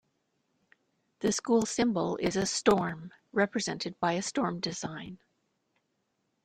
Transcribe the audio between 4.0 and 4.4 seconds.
a